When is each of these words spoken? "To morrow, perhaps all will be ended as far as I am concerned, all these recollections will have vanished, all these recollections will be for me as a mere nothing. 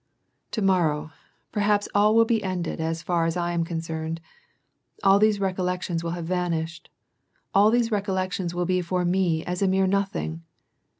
"To 0.53 0.63
morrow, 0.63 1.11
perhaps 1.51 1.87
all 1.93 2.15
will 2.15 2.25
be 2.25 2.41
ended 2.41 2.81
as 2.81 3.03
far 3.03 3.27
as 3.27 3.37
I 3.37 3.51
am 3.51 3.63
concerned, 3.63 4.19
all 5.03 5.19
these 5.19 5.39
recollections 5.39 6.03
will 6.03 6.13
have 6.17 6.25
vanished, 6.25 6.89
all 7.53 7.69
these 7.69 7.91
recollections 7.91 8.55
will 8.55 8.65
be 8.65 8.81
for 8.81 9.05
me 9.05 9.45
as 9.45 9.61
a 9.61 9.67
mere 9.67 9.85
nothing. 9.85 10.41